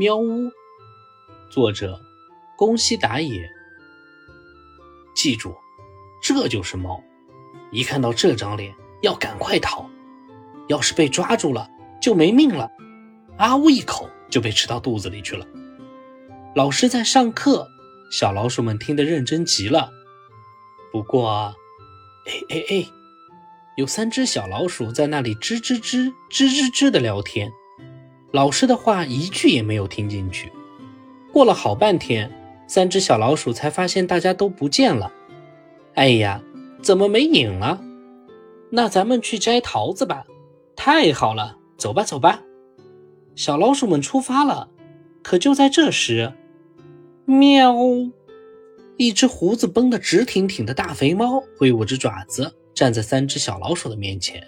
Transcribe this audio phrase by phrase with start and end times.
[0.00, 0.50] 喵屋，
[1.50, 2.00] 作者
[2.56, 3.46] 宫西达也。
[5.14, 5.54] 记住，
[6.22, 7.04] 这就是猫，
[7.70, 9.90] 一看到这张脸，要赶快逃。
[10.68, 11.68] 要是被抓住了，
[12.00, 12.70] 就没命了。
[13.36, 15.46] 啊呜一口就被吃到肚子里去了。
[16.54, 17.68] 老师在上课，
[18.10, 19.90] 小老鼠们听得认真极了。
[20.90, 21.54] 不过，
[22.24, 22.86] 哎哎哎，
[23.76, 27.52] 有三只小老鼠在那里吱吱吱吱吱吱的聊天。
[28.32, 30.52] 老师的话一句也没有听进去。
[31.32, 32.30] 过了好半天，
[32.66, 35.12] 三只小老鼠才发现大家都不见了。
[35.94, 36.42] 哎呀，
[36.82, 37.80] 怎么没影了？
[38.70, 40.24] 那咱们去摘桃子吧。
[40.76, 42.40] 太好了，走吧，走吧。
[43.34, 44.68] 小老鼠们出发了。
[45.22, 46.32] 可就在这时，
[47.26, 47.74] 喵！
[48.96, 54.42] 一只胡子绷得直挺挺的大肥猫挥舞着爪子，站在三只小老鼠的面前。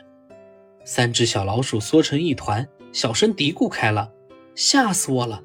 [0.85, 2.67] 三只小老鼠缩成一团。
[2.93, 4.13] 小声嘀咕开了，
[4.55, 5.43] 吓死我了！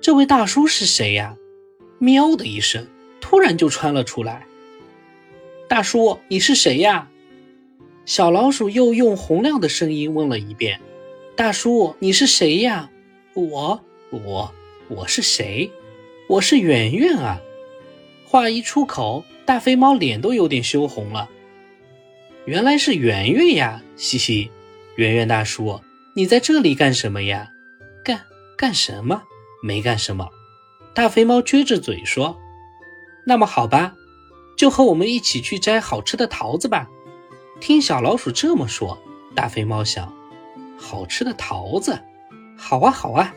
[0.00, 1.36] 这位大叔是谁呀？
[1.98, 2.86] 喵的一声，
[3.20, 4.46] 突然就窜了出来。
[5.68, 7.08] 大叔，你是谁呀？
[8.04, 10.80] 小老鼠又用洪亮的声音问了一遍
[11.34, 12.90] ：“大叔，你是谁呀？”
[13.32, 14.52] 我，我，
[14.88, 15.70] 我是谁？
[16.28, 17.40] 我是圆圆啊！
[18.26, 21.30] 话一出口，大肥猫脸都有点羞红了。
[22.44, 23.82] 原来是圆圆呀！
[23.96, 24.50] 嘻嘻，
[24.96, 25.80] 圆圆大叔。
[26.14, 27.48] 你在这里干什么呀？
[28.04, 28.20] 干
[28.54, 29.22] 干什么？
[29.62, 30.28] 没干什么。
[30.92, 32.38] 大肥猫撅着嘴说
[33.24, 33.94] ：“那么好吧，
[34.54, 36.86] 就和我们一起去摘好吃的桃子吧。”
[37.62, 39.02] 听小老鼠这么说，
[39.34, 40.12] 大肥猫想：
[40.78, 41.98] 好吃的桃子，
[42.58, 43.34] 好啊好啊。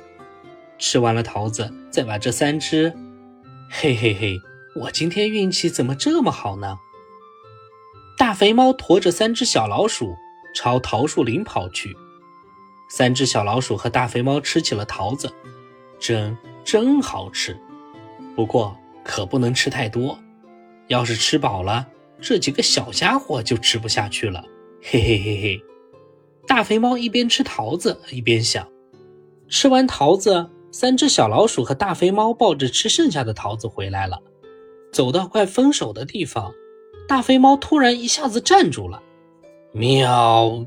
[0.78, 2.94] 吃完了桃子，再把这三只……
[3.70, 4.38] 嘿嘿嘿，
[4.82, 6.78] 我今天运气怎么这么好呢？
[8.18, 10.14] 大肥猫驮着三只小老鼠
[10.54, 11.96] 朝桃树林跑去。
[12.98, 15.30] 三只小老鼠和大肥猫吃起了桃子，
[16.00, 17.60] 真真好吃。
[18.38, 20.18] 不过可不能吃太多，
[20.88, 21.86] 要是吃饱了，
[22.22, 24.42] 这几个小家伙就吃不下去了。
[24.82, 25.64] 嘿嘿嘿嘿！
[26.48, 28.66] 大肥猫一边吃桃子一边想。
[29.50, 34.22] 吃完桃子，三只小老鼠和大肥猫抱着吃剩下的桃子回来了。
[34.94, 36.54] 走到快分手的地方，
[37.10, 39.04] 大肥猫突然一下子站住了。
[39.74, 40.66] 喵！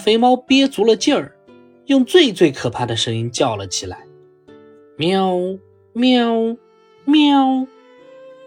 [0.00, 1.36] 肥猫憋足了劲儿，
[1.86, 4.06] 用最最可怕的声音叫了起来
[4.96, 5.38] ：“喵
[5.92, 6.56] 喵
[7.04, 7.66] 喵！”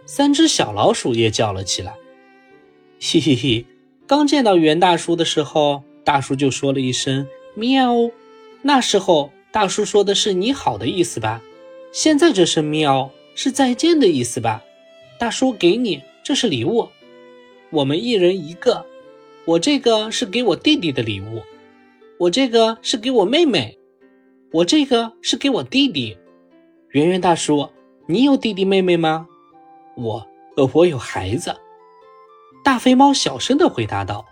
[0.06, 1.94] 三只小老鼠也叫了起来。
[3.00, 3.66] 嘿嘿嘿！
[4.06, 7.26] 刚见到袁大叔的时候，大叔就说了一声
[7.56, 8.12] “喵”，
[8.64, 11.42] 那时候大叔说的是“你好”的意思吧？
[11.94, 14.64] 现在这声“喵”是再见的意思吧？
[15.20, 16.90] 大叔给你，这是礼物，
[17.70, 18.86] 我们一人一个。
[19.46, 21.44] 我这个是给我弟弟的礼物，
[22.18, 23.78] 我这个是给我妹妹，
[24.54, 26.18] 我这个是给我弟弟。
[26.92, 27.70] 圆圆大叔，
[28.08, 29.28] 你有弟弟妹妹吗？
[29.98, 30.26] 我，
[30.74, 31.54] 我有孩子。
[32.64, 34.26] 大肥猫小声的回答道：“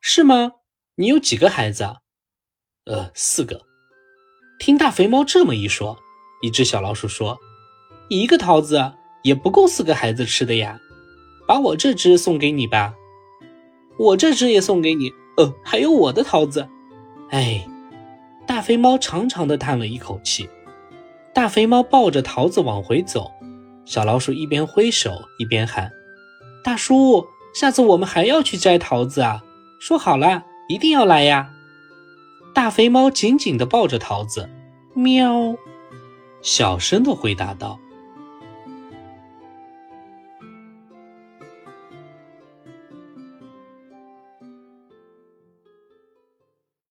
[0.00, 0.52] 是吗？
[0.94, 1.96] 你有几个孩子？”
[2.86, 3.60] 呃，四个。
[4.58, 5.98] 听大肥猫这么一说，
[6.40, 7.38] 一只小老鼠说
[8.08, 8.92] ：“一个桃子
[9.24, 10.80] 也不够四个孩子吃的呀，
[11.46, 12.94] 把我这只送给你吧。”
[13.98, 16.68] 我这只也送给你，呃，还有我的桃子。
[17.30, 17.66] 哎，
[18.46, 20.48] 大肥猫长长的叹了一口气。
[21.34, 23.30] 大肥猫抱着桃子往回走，
[23.84, 25.90] 小老鼠一边挥手一边喊
[26.62, 29.42] ：“大叔，下次我们还要去摘桃子啊！
[29.80, 31.50] 说好了，一定要来呀！”
[32.54, 34.48] 大肥猫紧紧地抱着桃子，
[34.94, 35.54] 喵，
[36.42, 37.78] 小声的回答道：“